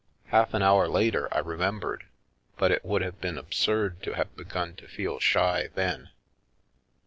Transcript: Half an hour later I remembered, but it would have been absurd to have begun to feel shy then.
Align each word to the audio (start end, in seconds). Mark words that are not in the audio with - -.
Half 0.29 0.55
an 0.55 0.63
hour 0.63 0.87
later 0.87 1.31
I 1.31 1.37
remembered, 1.41 2.07
but 2.57 2.71
it 2.71 2.83
would 2.83 3.03
have 3.03 3.21
been 3.21 3.37
absurd 3.37 4.01
to 4.01 4.13
have 4.15 4.35
begun 4.35 4.75
to 4.77 4.87
feel 4.87 5.19
shy 5.19 5.69
then. 5.75 6.09